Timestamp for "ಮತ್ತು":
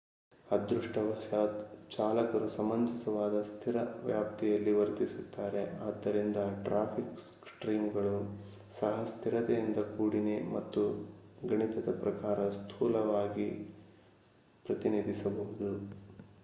10.51-10.83